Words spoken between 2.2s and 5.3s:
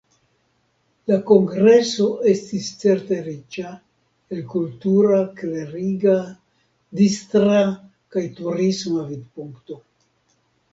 estis certe riĉa, el kultura,